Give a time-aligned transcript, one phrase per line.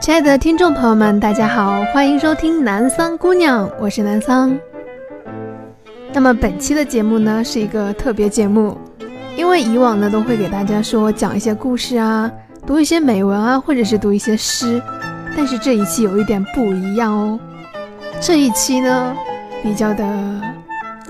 [0.00, 4.58] 亲爱的听众朋友们，大家好，欢迎收听南桑姑娘，我是南桑。
[6.12, 8.76] 那么本期的节目呢是一个特别节目，
[9.36, 12.30] 因为以往呢都会给大家说讲一些故事啊，
[12.66, 14.80] 读一些美文啊，或者是读一些诗，
[15.36, 17.38] 但是这一期有一点不一样哦。
[18.20, 19.14] 这一期呢
[19.62, 20.04] 比较的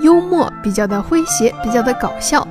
[0.03, 2.47] 幽默，比较的诙谐，比较的搞笑。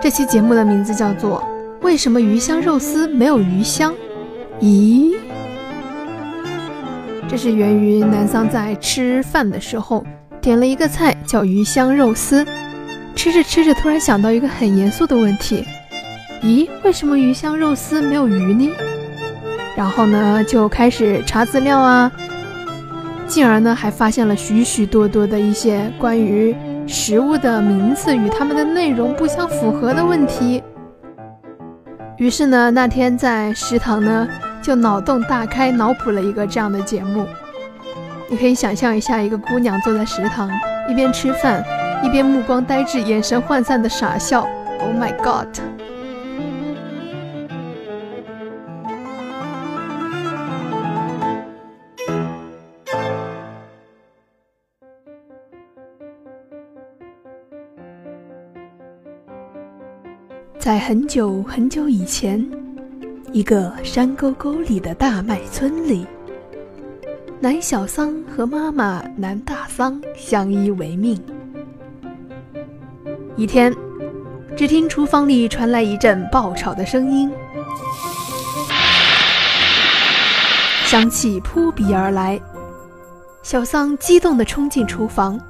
[0.00, 1.42] 这期节目的名字叫做
[1.84, 3.92] 《为什么鱼香肉丝没有鱼香》？
[4.60, 5.16] 咦，
[7.28, 10.04] 这是源于南桑在吃饭的时候
[10.40, 12.46] 点了一个菜叫鱼香肉丝，
[13.14, 15.64] 吃着吃着突然想到一个很严肃的问题：
[16.42, 18.70] 咦，为什么鱼香肉丝没有鱼呢？
[19.74, 22.10] 然后呢就开始查资料啊，
[23.26, 26.54] 进而呢还发现了许许多多的一些关于
[26.86, 30.62] 食物的名字与它们的内容不相符合的问题。
[32.18, 34.28] 于是呢，那天在食堂呢。
[34.62, 37.24] 就脑洞大开，脑补了一个这样的节目。
[38.28, 40.50] 你可以想象一下，一个姑娘坐在食堂，
[40.90, 41.62] 一边吃饭，
[42.02, 44.40] 一边目光呆滞、眼神涣散的傻笑。
[44.80, 45.75] Oh my god！
[60.66, 62.44] 在很久很久以前。
[63.30, 66.04] 一个山沟沟里的大麦村里，
[67.38, 71.24] 南小桑和妈妈南大桑相依为命。
[73.36, 73.72] 一天，
[74.56, 77.30] 只听厨房里传来一阵爆炒的声音，
[80.84, 82.40] 香气扑鼻而来。
[83.40, 85.40] 小桑激动地冲进厨房：“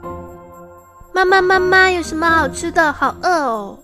[1.14, 2.92] 妈妈，妈妈，有什么好吃的？
[2.92, 3.78] 好饿哦！”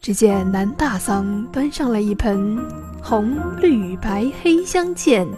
[0.00, 2.58] 只见南大桑端上了一盆
[3.02, 5.28] 红绿白黑相间，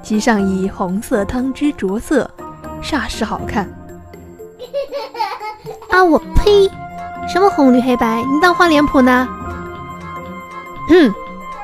[0.00, 2.30] 其上以红色汤汁着色，
[2.80, 3.68] 煞是好看。
[5.90, 6.70] 啊，我呸！
[7.28, 8.22] 什么红绿黑白？
[8.32, 9.26] 你当画脸谱呢？
[10.88, 11.12] 嗯，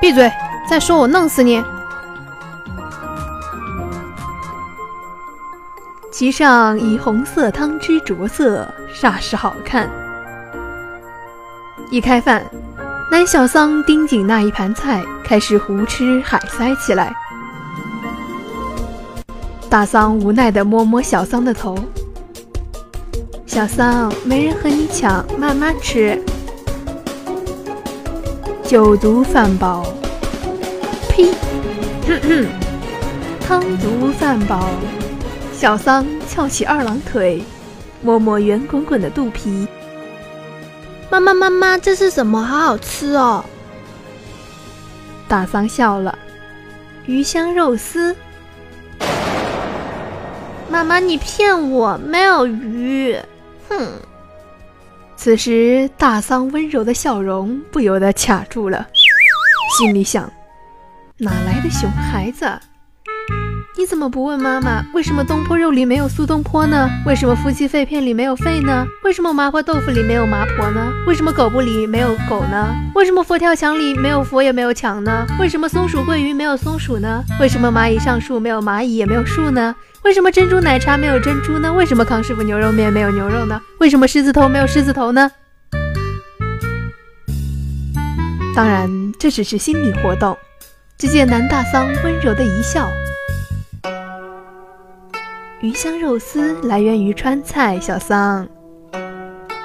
[0.01, 0.29] 闭嘴！
[0.69, 1.63] 再说我弄死你！
[6.11, 9.89] 其上以红色汤汁着色，煞是好看。
[11.93, 12.43] 一开饭，
[13.11, 17.15] 南小桑盯紧那一盘菜，开始胡吃海塞起来。
[19.69, 21.77] 大桑无奈地摸摸小桑的头
[23.45, 26.19] ：“小桑，没人和你抢，慢慢吃。”
[28.65, 29.85] 酒毒饭饱，
[31.07, 31.31] 呸！
[32.07, 32.47] 哼哼，
[33.39, 34.67] 汤毒饭饱。
[35.53, 37.43] 小桑翘起二郎腿，
[38.01, 39.67] 摸摸圆滚滚的肚皮。
[41.13, 42.43] 妈妈，妈妈，这是什么？
[42.43, 43.45] 好好吃哦！
[45.27, 46.17] 大桑笑了，
[47.05, 48.15] 鱼香肉丝。
[50.67, 53.15] 妈妈，你骗我，没有鱼！
[53.69, 53.91] 哼！
[55.15, 58.87] 此时，大桑温柔的笑容不由得卡住了，
[59.77, 60.27] 心里想：
[61.17, 62.51] 哪来的熊孩子？
[63.75, 64.85] 你怎么不问妈妈？
[64.93, 66.87] 为什么东坡肉里没有苏东坡呢？
[67.07, 68.85] 为什么夫妻肺片里没有肺呢？
[69.03, 70.93] 为什么麻婆豆腐里没有麻婆呢？
[71.07, 72.75] 为什么狗不理没有狗呢？
[72.93, 75.25] 为什么佛跳墙里没有佛也没有墙呢？
[75.39, 77.23] 为什么松鼠桂鱼没有松鼠呢？
[77.39, 79.75] 为什么蚂蚁上树没有蚂蚁也没有树呢？
[80.03, 81.73] 为什么珍珠奶茶没有珍珠呢？
[81.73, 83.59] 为什么康师傅牛肉面没有牛肉呢？
[83.79, 85.31] 为什么狮子头没有狮子头呢？
[88.55, 90.37] 当然，这只是心理活动。
[90.95, 92.87] 只见南大桑温柔的一笑。
[95.63, 98.45] 鱼香肉丝来源于川菜，小桑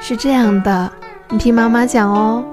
[0.01, 0.93] 是这样的，
[1.29, 2.45] 你听妈妈讲哦。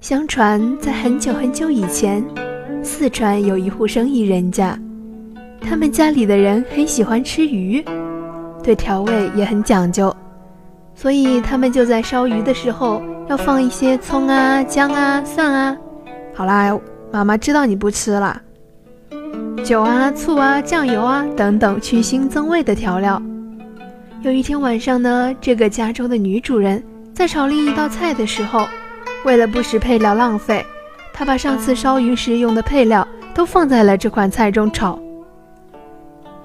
[0.00, 2.24] 相传在很久很久以前，
[2.82, 4.78] 四川有一户生意人家，
[5.60, 7.84] 他们家里的人很喜欢吃鱼，
[8.62, 10.10] 对调味也很讲究，
[10.94, 15.76] 所以他们就在烧鱼的时候要放一些葱啊、姜啊、蒜啊。
[16.32, 16.74] 好啦，
[17.12, 18.40] 妈妈知道你不吃了。
[19.64, 23.20] 酒啊、醋啊、酱油啊等等去腥增味的调料。
[24.22, 26.82] 有一天晚上呢，这个家中的女主人
[27.14, 28.66] 在炒另一道菜的时候，
[29.24, 30.64] 为了不使配料浪费，
[31.12, 34.98] 她把上次烧鱼时用的配料都放在了这款菜中炒。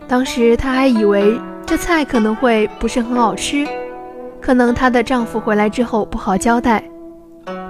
[0.07, 3.65] 当时她还以为这菜可能会不是很好吃，
[4.41, 6.83] 可能她的丈夫回来之后不好交代。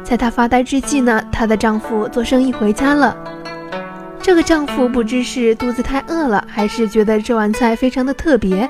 [0.03, 3.15] 在她发呆之际呢，她的丈夫做生意回家了。
[4.23, 8.67] 这个丈夫不知是肚子太饿了，还是觉得这碗菜非常的特别，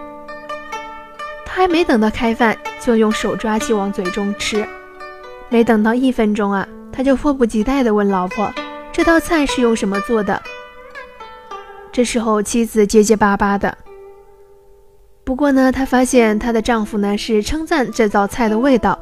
[1.46, 4.68] 他还没等到开饭，就用手抓起往嘴中吃。
[5.50, 8.52] 没等到一分钟啊，他就迫不及待地问老婆
[8.92, 10.42] ：“这道菜是用什么做的？”
[11.94, 13.78] 这时候妻子结结巴巴的。
[15.24, 18.98] 不过呢，她发现她的丈夫呢是称赞这道菜的味道，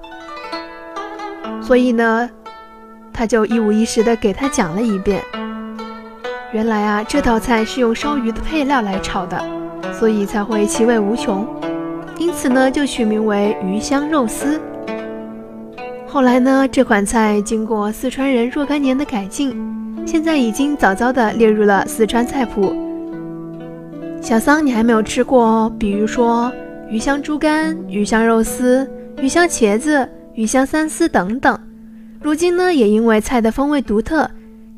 [1.61, 2.29] 所以呢，
[3.13, 5.23] 她就一五一十的给他讲了一遍。
[6.53, 9.41] 原来啊，这道菜是用烧鱼的配料来炒的，
[9.97, 11.47] 所以才会其味无穷。
[12.17, 14.59] 因此呢，就取名为鱼香肉丝。
[16.05, 19.55] 后来呢，这款菜经过四川人若干年的改进，
[20.05, 22.75] 现在已经早早的列入了四川菜谱。
[24.19, 26.51] 小桑，你还没有吃过哦，比如说
[26.89, 28.85] 鱼香猪肝、鱼香肉丝、
[29.21, 31.57] 鱼香茄子、鱼香三丝等等。
[32.21, 34.29] 如今呢，也因为菜的风味独特。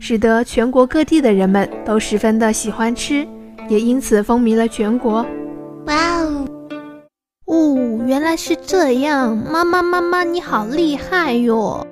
[0.06, 3.26] 使得全国各地的人们都十分的喜欢吃，
[3.70, 5.26] 也因此风靡了全国。
[5.86, 6.46] 哇哦，
[7.46, 9.38] 哦，原来是这样！
[9.38, 11.88] 妈妈，妈妈，你好厉害哟！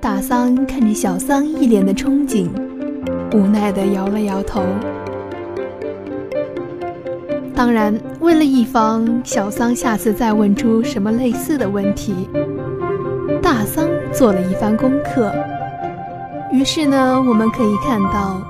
[0.00, 2.46] 大桑看着小桑一脸的憧憬，
[3.32, 4.62] 无奈的摇了摇头。
[7.56, 12.28] 当然，为了以防小桑下次再问出什么类似的问题，
[13.42, 15.34] 大桑做了一番功课。
[16.62, 18.40] 于是呢，我们可以看到，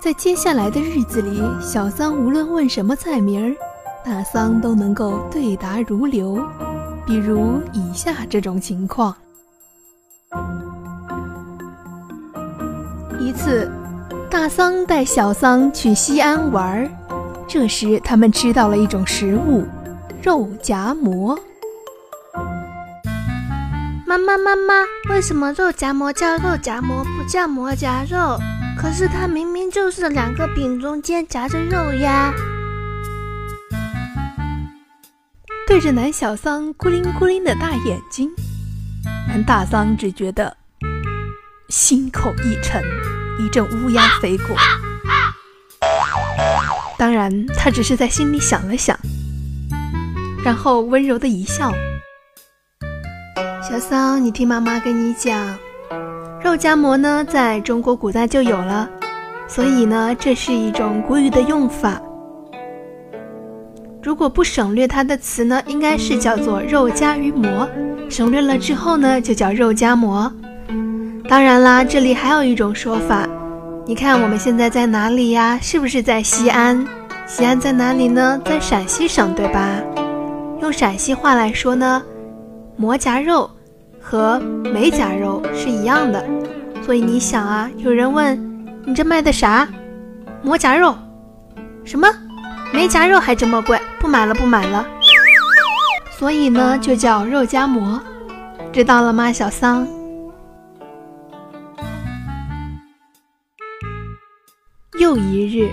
[0.00, 3.54] 在接下来的日子里，小桑无论问什么菜名儿，
[4.04, 6.44] 大桑都能够对答如流。
[7.06, 9.14] 比如以下这种情况：
[13.20, 13.70] 一次，
[14.28, 16.90] 大桑带小桑去西安玩儿，
[17.46, 19.64] 这时他们吃到了一种食物——
[20.20, 21.38] 肉夹馍。
[24.10, 24.74] 妈妈，妈妈，
[25.08, 28.40] 为什么肉夹馍叫肉夹馍，不叫馍夹肉？
[28.76, 32.34] 可是它明明就是两个饼中间夹着肉呀！
[35.64, 38.28] 对着南小桑孤灵孤灵的大眼睛，
[39.28, 40.56] 南大桑只觉得
[41.68, 42.82] 心口一沉，
[43.38, 44.56] 一阵乌鸦飞过。
[46.98, 48.98] 当然，他只是在心里想了想，
[50.44, 51.72] 然后温柔的一笑。
[53.70, 55.56] 小桑，你听妈妈跟你讲，
[56.42, 58.90] 肉夹馍呢，在中国古代就有了，
[59.46, 62.02] 所以呢，这是一种古语的用法。
[64.02, 67.68] 如果不省略它的词呢，应该是叫做肉夹于馍，
[68.08, 70.32] 省略了之后呢，就叫肉夹馍。
[71.28, 73.24] 当然啦，这里还有一种说法，
[73.86, 75.56] 你看我们现在在哪里呀？
[75.62, 76.84] 是不是在西安？
[77.24, 78.40] 西安在哪里呢？
[78.44, 79.80] 在陕西省，对吧？
[80.60, 82.02] 用陕西话来说呢，
[82.76, 83.48] 馍夹肉。
[84.00, 86.24] 和没夹肉是一样的，
[86.82, 89.68] 所以你想啊，有人问你这卖的啥？
[90.42, 90.96] 馍夹肉？
[91.84, 92.08] 什么？
[92.72, 93.78] 没夹肉还这么贵？
[93.98, 94.86] 不买了，不买了。
[96.18, 98.00] 所以呢，就叫肉夹馍，
[98.72, 99.86] 知道了吗，小桑？
[104.98, 105.70] 又一日，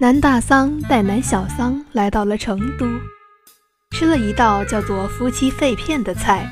[0.00, 2.86] 南大桑带南小桑来到了成都，
[3.92, 6.48] 吃了一道叫做夫妻肺片的菜。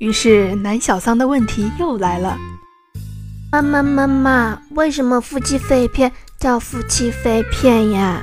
[0.00, 2.38] 于是南小桑的问题又来了
[3.52, 8.22] ：“妈妈，妈妈，为什么夫妻肺片叫夫妻肺片呀？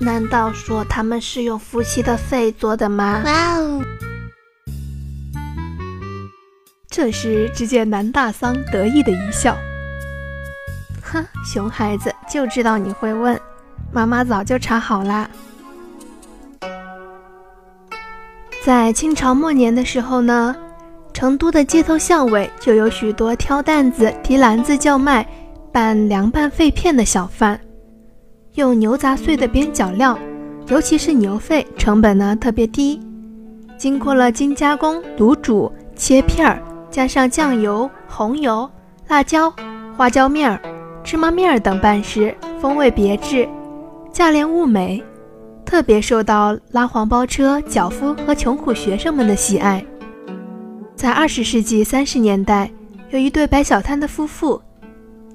[0.00, 3.84] 难道说他们是用夫妻的肺做的吗？”哇哦！
[6.90, 9.56] 这时，只见南大桑得意的一笑
[11.00, 13.40] ：“哼，熊孩子，就知道你会问，
[13.92, 15.30] 妈妈早就查好啦。”
[18.64, 20.56] 在清朝末年的时候呢。
[21.16, 25.26] 成都的街头巷尾就有许多挑担子、提篮子叫卖
[25.72, 27.58] 拌凉拌肺片的小贩，
[28.56, 30.18] 用牛杂碎的边角料，
[30.68, 33.00] 尤其是牛肺，成本呢特别低。
[33.78, 38.70] 经过了精加工、卤煮、切片儿，加上酱油、红油、
[39.08, 39.50] 辣椒、
[39.96, 40.60] 花椒面儿、
[41.02, 43.48] 芝麻面儿等拌食，风味别致，
[44.12, 45.02] 价廉物美，
[45.64, 49.82] 特别受到拉黄包车、脚夫和穷苦学生们的喜爱。
[50.96, 52.70] 在二十世纪三十年代，
[53.10, 54.60] 有一对摆小摊的夫妇，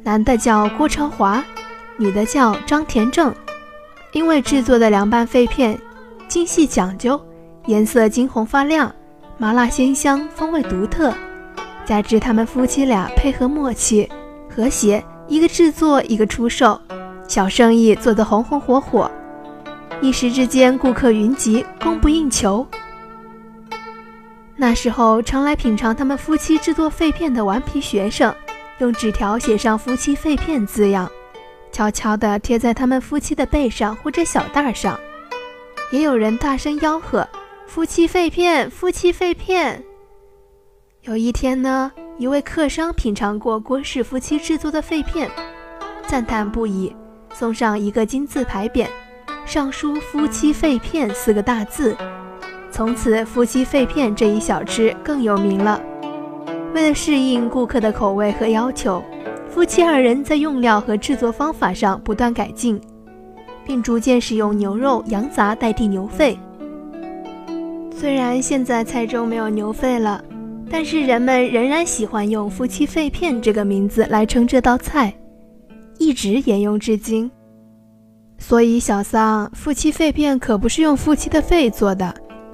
[0.02, 1.44] 男的叫郭超华，
[1.98, 3.32] 女的叫张田正。
[4.12, 5.80] 因为制作的凉拌肺片
[6.28, 7.22] 精细讲究，
[7.68, 8.94] 颜色金红发亮，
[9.38, 11.14] 麻辣鲜香，风味独特。
[11.86, 14.10] 加之他们夫妻俩配合默契、
[14.50, 16.82] 和谐，一个制作，一个出售，
[17.28, 19.10] 小生意做得红红火火，
[20.02, 22.66] 一时之间顾客云集，供不应求。
[24.62, 28.32] 那时候，常来品尝他们夫妻制作肺片的顽皮学生，
[28.78, 31.12] 用纸条写上“夫妻肺片”字样，
[31.72, 35.00] 悄悄地贴在他们夫妻的背上或者小袋上。
[35.90, 37.28] 也有人大声吆喝
[37.66, 39.84] ：“夫妻肺片，夫妻肺片。”
[41.02, 45.28] 有一天呢，一位客商品尝过郭氏夫妻制作的肺片，
[46.06, 46.96] 赞叹不已，
[47.34, 48.86] 送上一个金字牌匾，
[49.44, 51.98] 上书“夫妻肺片”四个大字。
[52.82, 55.80] 从此，夫妻肺片这一小吃更有名了。
[56.74, 59.04] 为了适应顾客的口味和要求，
[59.48, 62.82] 夫妻二人在用料和制作方法上不断改进，
[63.64, 66.40] 并逐渐使用牛肉、羊杂代替牛肺。
[67.96, 70.20] 虽然现在菜中没有牛肺了。
[70.68, 75.14] 但是人们仍然喜欢用“夫妻肺片”这个名字来称这道菜，
[76.00, 77.30] 一直沿用至今。
[78.40, 82.12] 所以小桑，夫妻肺片可不是用夫妻的肺做的，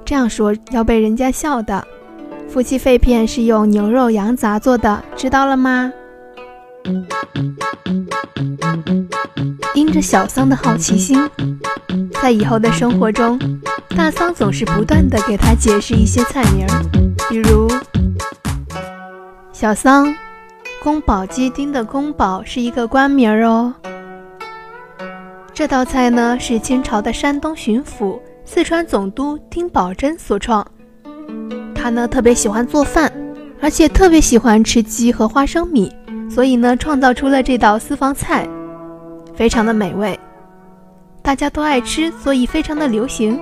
[0.07, 1.85] 这样说要被人家笑的。
[2.47, 5.91] 夫妻肺片是用牛肉、羊杂做的，知道了吗？
[9.75, 11.29] 因着小桑的好奇心，
[12.21, 13.37] 在以后的生活中，
[13.97, 16.81] 大桑总是不断的给他解释一些菜名儿，
[17.29, 17.67] 比如。
[19.51, 20.15] 小桑，
[20.81, 23.73] 宫保鸡丁的宫保是一个官名哦。
[25.53, 28.17] 这道菜呢是清朝的山东巡抚、
[28.49, 30.65] 四川总督丁宝桢所创。
[31.75, 33.11] 他呢特别喜欢做饭，
[33.61, 35.91] 而且特别喜欢吃鸡和花生米，
[36.29, 38.47] 所以呢创造出了这道私房菜，
[39.35, 40.17] 非常的美味，
[41.21, 43.37] 大家都爱吃，所以非常的流行。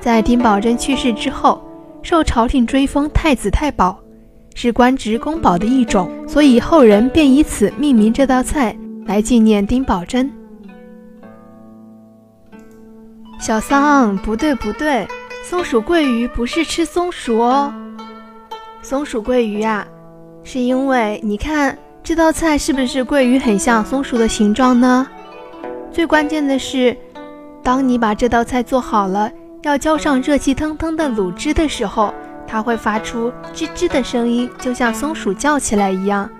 [0.00, 1.64] 在丁宝桢去世之后，
[2.02, 3.98] 受朝廷追封太子太保。
[4.54, 10.30] 是官职宫保的一种，所以后人便以此命名这道菜来纪念丁宝桢。
[13.44, 15.06] 小桑，不对不对，
[15.42, 17.70] 松鼠桂鱼不是吃松鼠哦。
[18.80, 19.86] 松鼠桂鱼啊，
[20.42, 25.06] 是因为你看这道菜是不是桂鱼很像松鼠的形状呢？
[25.92, 26.96] 最关键的是，
[27.62, 32.14] 当你把这道菜做好了，要浇上热气腾腾的卤汁的时候。
[32.46, 36.30] 它会发出吱吱的声音，就像松鼠叫起来一样，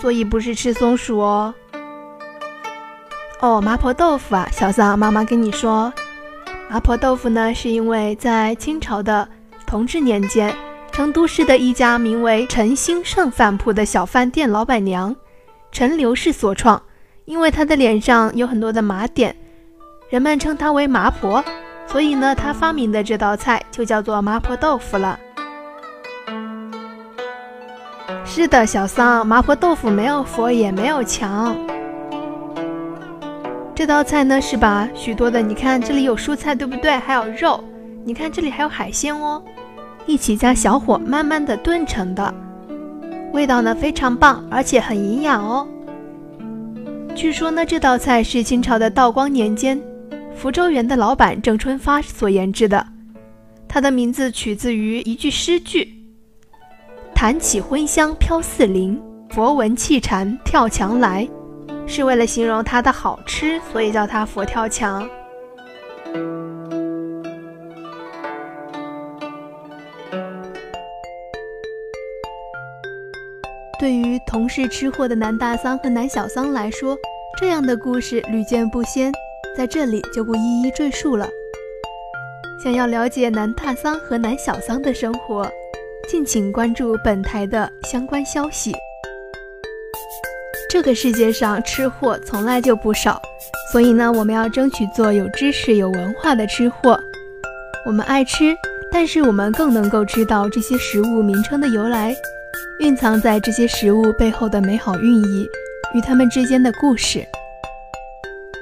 [0.00, 1.54] 所以不是吃松鼠哦。
[3.40, 5.92] 哦，麻婆豆腐啊，小桑，妈妈跟你说，
[6.70, 9.26] 麻婆豆腐呢，是因为在清朝的
[9.66, 10.54] 同治年间，
[10.92, 15.14] 成都市的一家名为陈兴盛饭铺的小饭店老板娘
[15.72, 16.80] 陈刘氏所创，
[17.24, 19.34] 因为她的脸上有很多的麻点，
[20.10, 21.42] 人们称她为麻婆，
[21.86, 25.18] 所以呢，她发明的这道菜就叫做麻婆豆腐了。
[28.26, 31.56] 是的，小桑，麻婆豆腐没有佛也没有墙。
[33.78, 36.96] 这道菜呢是把许多的，你看这里有蔬菜，对不对？
[36.96, 37.62] 还有肉，
[38.04, 39.40] 你看这里还有海鲜哦，
[40.04, 42.34] 一起加小火慢慢的炖成的，
[43.32, 45.64] 味道呢非常棒，而且很营养哦。
[47.14, 49.80] 据说呢这道菜是清朝的道光年间，
[50.34, 52.84] 福州园的老板郑春发所研制的，
[53.68, 55.94] 它的名字取自于一句诗句。
[57.14, 61.28] 弹起荤香飘四邻，佛闻气禅跳墙来，
[61.88, 65.08] 是为了形容它的好吃，所以叫它佛跳墙。
[73.80, 76.96] 对于同是吃货的南大桑和南小桑来说，
[77.40, 79.10] 这样的故事屡见不鲜，
[79.56, 81.28] 在这里就不一一赘述了。
[82.62, 85.50] 想要了解南大桑和南小桑的生活。
[86.08, 88.72] 敬请关注本台的相关消息。
[90.70, 93.20] 这个世界上吃货从来就不少，
[93.72, 97.00] 所以呢，我们要争取做有知识、有文化的吃货。
[97.86, 98.54] 我们爱吃，
[98.92, 102.14] 但是我们更能够知道这些食物名称的由来，
[102.80, 105.48] 蕴藏在这些食物背后的美好寓意
[105.94, 107.24] 与它们之间的故事。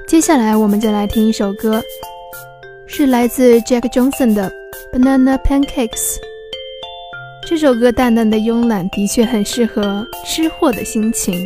[0.07, 1.83] 接下来，我们就来听一首歌，
[2.85, 4.49] 是来自 Jack Johnson 的
[4.97, 5.89] 《Banana Pancakes》。
[7.45, 11.45] 这首歌淡淡的慵懒，的确很适合吃货的心情。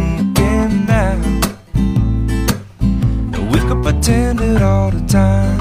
[4.11, 5.57] pretend it all the time.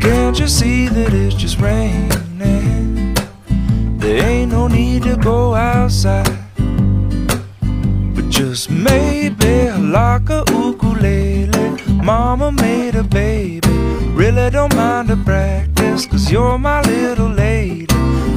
[0.00, 3.14] Can't you see that it's just raining?
[3.98, 6.38] There ain't no need to go outside.
[8.14, 11.80] But just maybe like a ukulele.
[12.02, 13.66] Mama made a baby.
[14.12, 17.86] Really don't mind the practice, cause you're my little lady.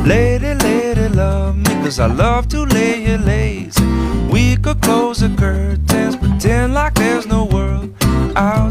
[0.06, 3.84] Lady, lady, love me, cause I love to lay you lazy.
[4.32, 6.97] We could close the curtains, pretend like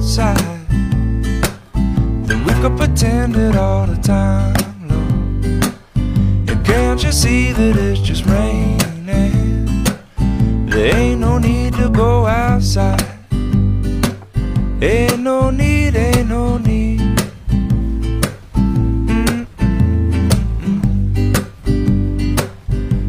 [0.07, 0.69] outside.
[2.27, 4.55] Then we could pretend it all the time,
[4.89, 5.73] Lord.
[6.49, 8.79] And can't you see that it's just raining?
[10.67, 13.03] There ain't no need to go outside.
[14.81, 17.01] Ain't no need, ain't no need.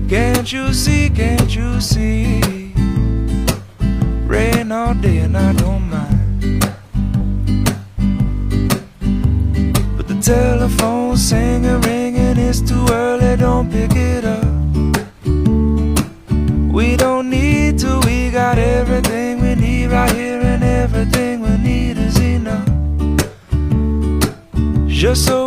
[0.10, 2.42] Can't you see, can't you see?
[4.26, 5.77] Rain all day and I don't
[10.28, 14.44] Telephone's singing, ringing, it's too early, don't pick it up.
[16.70, 21.98] We don't need to, we got everything we need right here, and everything we need
[21.98, 22.68] is enough.
[24.90, 25.47] Just so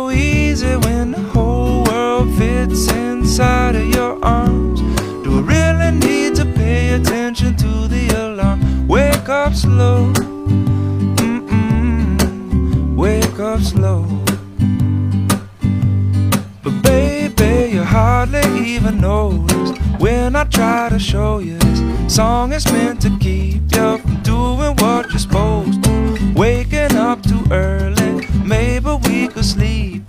[18.81, 23.97] even notice when I try to show you this song is meant to keep you
[23.99, 26.33] from doing what you're supposed to.
[26.35, 30.03] Waking up too early, maybe we could sleep.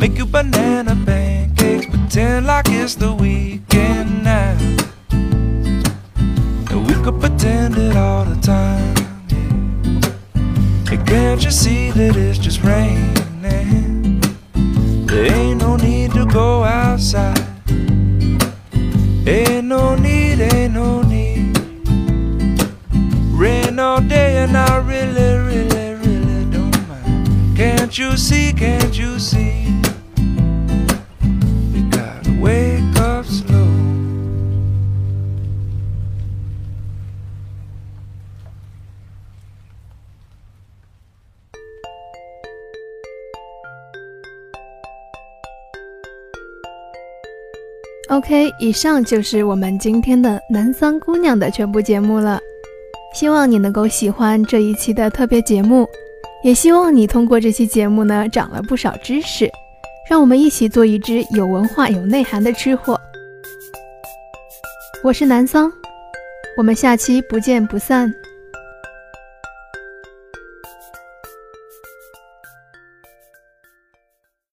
[0.00, 4.56] Make you banana pancakes, pretend like it's the weekend now.
[5.10, 8.96] And we could pretend it all the time.
[10.90, 13.15] And can't you see that it's just raining?
[19.66, 21.58] Ain't no need, ain't no need.
[23.32, 27.56] Rain all day and I really, really, really don't mind.
[27.56, 29.65] Can't you see, can't you see?
[48.08, 52.38] OK，以上就是我们今天的南桑姑娘的全部节目了。
[53.12, 55.88] 希望你能够喜欢这一期的特别节目，
[56.44, 59.50] 也希望你通过这期节目呢长了不少知识。
[60.08, 63.00] 让我们一起做一只有文化、有内涵的吃货。
[65.02, 65.72] 我是南桑，
[66.56, 68.14] 我们下期不见不散。